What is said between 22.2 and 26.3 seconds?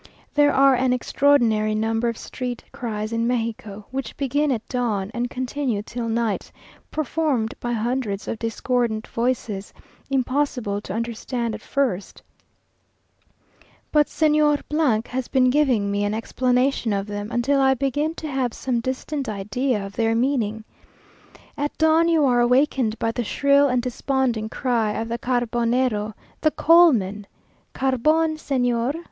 are awakened by the shrill and desponding cry of the Carbonero,